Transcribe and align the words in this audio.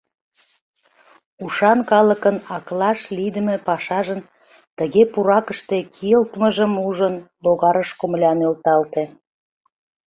Ушан 1.43 1.79
калыкын 1.91 2.37
аклаш 2.55 2.99
лийдыме 3.15 3.55
пашажын 3.67 4.21
тыге 4.77 5.03
пуракыште 5.13 5.77
кийылтмыжым 5.93 6.73
ужын, 6.87 7.15
логарыш 7.43 7.89
комыля 7.99 8.31
нӧлталте. 8.39 9.03